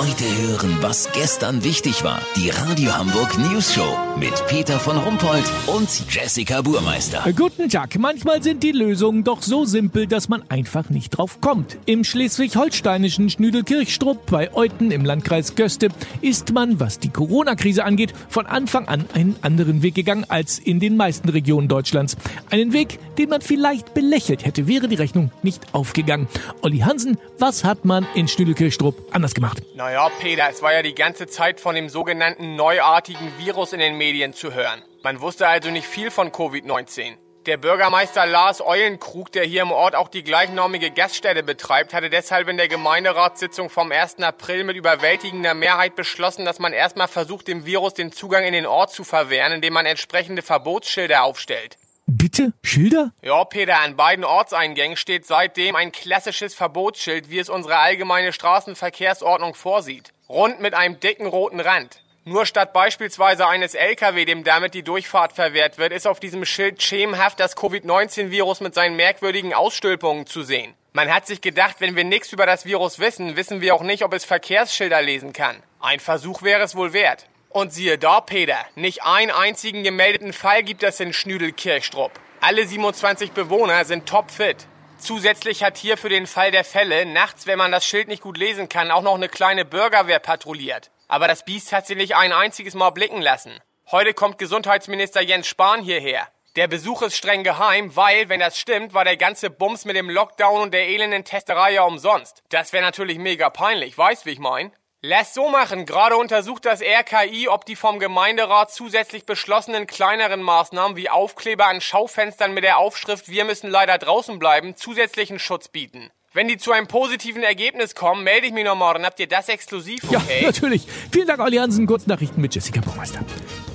Heute 0.00 0.24
hören, 0.24 0.78
was 0.80 1.12
gestern 1.12 1.62
wichtig 1.62 2.02
war. 2.04 2.22
Die 2.34 2.48
Radio 2.48 2.96
Hamburg 2.96 3.36
News 3.36 3.74
Show 3.74 3.98
mit 4.18 4.32
Peter 4.46 4.80
von 4.80 4.96
Rumpold 4.96 5.44
und 5.66 5.90
Jessica 6.08 6.62
Burmeister. 6.62 7.22
Guten 7.36 7.68
Tag. 7.68 7.98
Manchmal 7.98 8.42
sind 8.42 8.62
die 8.62 8.72
Lösungen 8.72 9.24
doch 9.24 9.42
so 9.42 9.66
simpel, 9.66 10.06
dass 10.06 10.30
man 10.30 10.42
einfach 10.48 10.88
nicht 10.88 11.10
drauf 11.10 11.42
kommt. 11.42 11.76
Im 11.84 12.04
schleswig-holsteinischen 12.04 13.28
Schnüdelkirchstrupp 13.28 14.24
bei 14.24 14.54
Euten 14.54 14.90
im 14.90 15.04
Landkreis 15.04 15.54
Göste 15.54 15.88
ist 16.22 16.54
man, 16.54 16.80
was 16.80 16.98
die 16.98 17.10
Corona-Krise 17.10 17.84
angeht, 17.84 18.14
von 18.30 18.46
Anfang 18.46 18.88
an 18.88 19.04
einen 19.12 19.36
anderen 19.42 19.82
Weg 19.82 19.96
gegangen 19.96 20.24
als 20.28 20.58
in 20.58 20.80
den 20.80 20.96
meisten 20.96 21.28
Regionen 21.28 21.68
Deutschlands. 21.68 22.16
Einen 22.48 22.72
Weg, 22.72 22.98
den 23.18 23.28
man 23.28 23.42
vielleicht 23.42 23.92
belächelt 23.92 24.46
hätte, 24.46 24.66
wäre 24.66 24.88
die 24.88 24.96
Rechnung 24.96 25.30
nicht 25.42 25.74
aufgegangen. 25.74 26.26
Olli 26.62 26.78
Hansen, 26.78 27.18
was 27.38 27.64
hat 27.64 27.84
man 27.84 28.06
in 28.14 28.28
Schnüdelkirchstrupp 28.28 28.96
anders 29.12 29.34
gemacht? 29.34 29.62
Naja, 29.90 30.08
Peter, 30.20 30.48
es 30.48 30.62
war 30.62 30.72
ja 30.72 30.82
die 30.82 30.94
ganze 30.94 31.26
Zeit 31.26 31.58
von 31.58 31.74
dem 31.74 31.88
sogenannten 31.88 32.54
neuartigen 32.54 33.36
Virus 33.38 33.72
in 33.72 33.80
den 33.80 33.98
Medien 33.98 34.32
zu 34.32 34.54
hören. 34.54 34.84
Man 35.02 35.20
wusste 35.20 35.48
also 35.48 35.68
nicht 35.68 35.88
viel 35.88 36.12
von 36.12 36.30
Covid-19. 36.30 37.16
Der 37.46 37.56
Bürgermeister 37.56 38.24
Lars 38.24 38.60
Eulenkrug, 38.60 39.32
der 39.32 39.42
hier 39.42 39.62
im 39.62 39.72
Ort 39.72 39.96
auch 39.96 40.06
die 40.06 40.22
gleichnamige 40.22 40.92
Gaststätte 40.92 41.42
betreibt, 41.42 41.92
hatte 41.92 42.08
deshalb 42.08 42.46
in 42.46 42.56
der 42.56 42.68
Gemeinderatssitzung 42.68 43.68
vom 43.68 43.90
1. 43.90 44.20
April 44.20 44.62
mit 44.62 44.76
überwältigender 44.76 45.54
Mehrheit 45.54 45.96
beschlossen, 45.96 46.44
dass 46.44 46.60
man 46.60 46.72
erstmal 46.72 47.08
versucht, 47.08 47.48
dem 47.48 47.66
Virus 47.66 47.92
den 47.92 48.12
Zugang 48.12 48.44
in 48.44 48.52
den 48.52 48.66
Ort 48.66 48.92
zu 48.92 49.02
verwehren, 49.02 49.54
indem 49.54 49.72
man 49.72 49.86
entsprechende 49.86 50.42
Verbotsschilder 50.42 51.24
aufstellt. 51.24 51.78
Bitte? 52.12 52.52
Schilder? 52.64 53.12
Ja, 53.22 53.44
Peter, 53.44 53.78
an 53.78 53.94
beiden 53.94 54.24
Ortseingängen 54.24 54.96
steht 54.96 55.26
seitdem 55.26 55.76
ein 55.76 55.92
klassisches 55.92 56.56
Verbotsschild, 56.56 57.30
wie 57.30 57.38
es 57.38 57.48
unsere 57.48 57.76
allgemeine 57.76 58.32
Straßenverkehrsordnung 58.32 59.54
vorsieht. 59.54 60.12
Rund 60.28 60.60
mit 60.60 60.74
einem 60.74 60.98
dicken 60.98 61.26
roten 61.26 61.60
Rand. 61.60 62.02
Nur 62.24 62.46
statt 62.46 62.72
beispielsweise 62.72 63.46
eines 63.46 63.74
LKW, 63.74 64.24
dem 64.24 64.42
damit 64.42 64.74
die 64.74 64.82
Durchfahrt 64.82 65.34
verwehrt 65.34 65.78
wird, 65.78 65.92
ist 65.92 66.08
auf 66.08 66.18
diesem 66.18 66.44
Schild 66.44 66.82
schemenhaft 66.82 67.38
das 67.38 67.54
Covid-19-Virus 67.54 68.60
mit 68.60 68.74
seinen 68.74 68.96
merkwürdigen 68.96 69.54
Ausstülpungen 69.54 70.26
zu 70.26 70.42
sehen. 70.42 70.74
Man 70.92 71.14
hat 71.14 71.28
sich 71.28 71.40
gedacht, 71.40 71.76
wenn 71.78 71.94
wir 71.94 72.02
nichts 72.02 72.32
über 72.32 72.44
das 72.44 72.64
Virus 72.64 72.98
wissen, 72.98 73.36
wissen 73.36 73.60
wir 73.60 73.76
auch 73.76 73.82
nicht, 73.82 74.02
ob 74.02 74.12
es 74.14 74.24
Verkehrsschilder 74.24 75.00
lesen 75.00 75.32
kann. 75.32 75.62
Ein 75.78 76.00
Versuch 76.00 76.42
wäre 76.42 76.64
es 76.64 76.74
wohl 76.74 76.92
wert. 76.92 77.26
Und 77.52 77.72
siehe 77.72 77.98
da, 77.98 78.20
Peter, 78.20 78.64
nicht 78.76 79.02
einen 79.02 79.32
einzigen 79.32 79.82
gemeldeten 79.82 80.32
Fall 80.32 80.62
gibt 80.62 80.84
es 80.84 81.00
in 81.00 81.12
Schnüdelkirchstrupp. 81.12 82.12
Alle 82.40 82.64
27 82.64 83.32
Bewohner 83.32 83.84
sind 83.84 84.08
topfit. 84.08 84.68
Zusätzlich 84.98 85.64
hat 85.64 85.76
hier 85.76 85.96
für 85.96 86.08
den 86.08 86.28
Fall 86.28 86.52
der 86.52 86.62
Fälle 86.62 87.06
nachts, 87.06 87.48
wenn 87.48 87.58
man 87.58 87.72
das 87.72 87.84
Schild 87.84 88.06
nicht 88.06 88.22
gut 88.22 88.38
lesen 88.38 88.68
kann, 88.68 88.92
auch 88.92 89.02
noch 89.02 89.16
eine 89.16 89.28
kleine 89.28 89.64
Bürgerwehr 89.64 90.20
patrouilliert. 90.20 90.92
Aber 91.08 91.26
das 91.26 91.44
Biest 91.44 91.72
hat 91.72 91.88
sie 91.88 91.96
nicht 91.96 92.14
ein 92.14 92.32
einziges 92.32 92.74
Mal 92.74 92.90
blicken 92.90 93.20
lassen. 93.20 93.58
Heute 93.90 94.14
kommt 94.14 94.38
Gesundheitsminister 94.38 95.20
Jens 95.20 95.48
Spahn 95.48 95.82
hierher. 95.82 96.28
Der 96.54 96.68
Besuch 96.68 97.02
ist 97.02 97.16
streng 97.16 97.42
geheim, 97.42 97.96
weil, 97.96 98.28
wenn 98.28 98.38
das 98.38 98.58
stimmt, 98.58 98.94
war 98.94 99.04
der 99.04 99.16
ganze 99.16 99.50
Bums 99.50 99.84
mit 99.84 99.96
dem 99.96 100.08
Lockdown 100.08 100.62
und 100.62 100.72
der 100.72 100.88
elenden 100.88 101.24
Testerei 101.24 101.72
ja 101.72 101.82
umsonst. 101.82 102.44
Das 102.50 102.72
wäre 102.72 102.84
natürlich 102.84 103.18
mega 103.18 103.50
peinlich, 103.50 103.98
weißt 103.98 104.24
wie 104.24 104.30
ich 104.30 104.38
mein? 104.38 104.72
Lass 105.02 105.32
so 105.32 105.48
machen. 105.48 105.86
Gerade 105.86 106.18
untersucht 106.18 106.66
das 106.66 106.82
RKI, 106.82 107.48
ob 107.48 107.64
die 107.64 107.74
vom 107.74 107.98
Gemeinderat 108.00 108.70
zusätzlich 108.70 109.24
beschlossenen 109.24 109.86
kleineren 109.86 110.42
Maßnahmen 110.42 110.94
wie 110.94 111.08
Aufkleber 111.08 111.68
an 111.68 111.80
Schaufenstern 111.80 112.52
mit 112.52 112.64
der 112.64 112.76
Aufschrift 112.76 113.30
Wir 113.30 113.46
müssen 113.46 113.70
leider 113.70 113.96
draußen 113.96 114.38
bleiben 114.38 114.76
zusätzlichen 114.76 115.38
Schutz 115.38 115.68
bieten. 115.68 116.10
Wenn 116.34 116.48
die 116.48 116.58
zu 116.58 116.72
einem 116.72 116.86
positiven 116.86 117.42
Ergebnis 117.42 117.94
kommen, 117.94 118.24
melde 118.24 118.48
ich 118.48 118.52
mich 118.52 118.66
noch 118.66 118.76
morgen. 118.76 119.06
Habt 119.06 119.18
ihr 119.20 119.26
das 119.26 119.48
exklusiv, 119.48 120.04
okay? 120.04 120.40
Ja, 120.42 120.46
natürlich. 120.48 120.86
Vielen 121.10 121.26
Dank, 121.26 121.40
Olli 121.40 121.56
Hansen. 121.56 121.86
Kurznachrichten 121.86 122.42
mit 122.42 122.54
Jessica 122.54 122.82
Burmeister. 122.82 123.20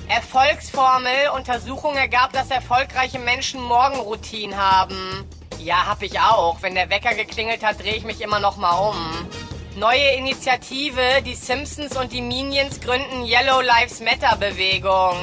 Erfolgsformel. 0.08 1.30
Untersuchung 1.34 1.96
ergab, 1.96 2.34
dass 2.34 2.52
erfolgreiche 2.52 3.18
Menschen 3.18 3.60
Morgenroutinen 3.60 4.56
haben. 4.56 5.26
Ja, 5.58 5.86
hab 5.86 6.02
ich 6.02 6.20
auch. 6.20 6.62
Wenn 6.62 6.76
der 6.76 6.88
Wecker 6.88 7.14
geklingelt 7.14 7.64
hat, 7.64 7.80
drehe 7.82 7.96
ich 7.96 8.04
mich 8.04 8.20
immer 8.20 8.38
noch 8.38 8.56
mal 8.56 8.90
um. 8.90 9.26
Neue 9.76 10.16
Initiative. 10.16 11.22
Die 11.26 11.34
Simpsons 11.34 11.94
und 11.98 12.10
die 12.10 12.22
Minions 12.22 12.80
gründen 12.80 13.26
Yellow 13.26 13.60
Lives 13.60 14.00
Matter 14.00 14.34
Bewegung. 14.38 15.16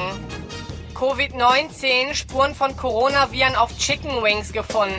Covid-19. 0.94 2.14
Spuren 2.14 2.54
von 2.54 2.76
Coronaviren 2.76 3.56
auf 3.56 3.76
Chicken 3.76 4.22
Wings 4.22 4.52
gefunden. 4.52 4.92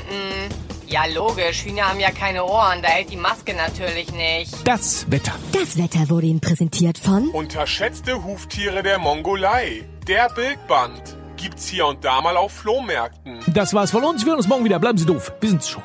Ja, 0.88 1.06
logisch. 1.06 1.64
Hühner 1.64 1.88
haben 1.88 2.02
ja 2.02 2.12
keine 2.12 2.44
Ohren. 2.44 2.82
Da 2.82 2.90
hält 2.90 3.10
die 3.12 3.16
Maske 3.16 3.54
natürlich 3.54 4.12
nicht. 4.12 4.54
Das 4.68 5.10
Wetter. 5.10 5.32
Das 5.54 5.78
Wetter 5.78 6.10
wurde 6.10 6.28
Ihnen 6.28 6.42
präsentiert 6.42 6.98
von 6.98 7.30
Unterschätzte 7.30 8.26
Huftiere 8.26 8.84
der 8.84 9.00
Mongolei. 9.00 9.86
Der 10.06 10.28
Bildband. 10.32 11.16
Gibt's 11.38 11.66
hier 11.68 11.86
und 11.86 12.04
da 12.04 12.20
mal 12.20 12.36
auf 12.36 12.52
Flohmärkten. 12.52 13.40
Das 13.48 13.74
war's 13.74 13.92
von 13.92 14.04
uns. 14.04 14.24
Wir 14.26 14.32
hören 14.32 14.40
uns 14.40 14.50
morgen 14.50 14.66
wieder. 14.66 14.80
Bleiben 14.80 14.98
Sie 14.98 15.06
doof. 15.06 15.32
Wir 15.40 15.50
sind's 15.50 15.70
schon. 15.70 15.84